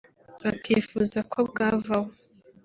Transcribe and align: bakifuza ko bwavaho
bakifuza 0.43 1.19
ko 1.31 1.37
bwavaho 1.49 2.11